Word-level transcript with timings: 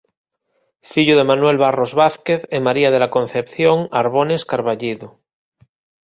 Fillo 0.89 1.15
de 1.17 1.27
Manuel 1.31 1.57
Barros 1.65 1.91
Vázquez 2.01 2.41
e 2.55 2.57
María 2.67 2.89
de 2.91 2.99
la 3.03 3.11
Concepción 3.15 3.77
Arbones 4.01 4.43
Carballido. 4.51 5.07